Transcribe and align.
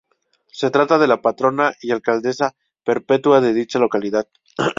Se 0.51 0.71
trata 0.71 0.97
de 0.97 1.05
la 1.05 1.21
patrona 1.21 1.73
y 1.79 1.91
alcaldesa 1.91 2.55
perpetua 2.83 3.39
de 3.39 3.53
dicha 3.53 3.77
localidad. 3.77 4.27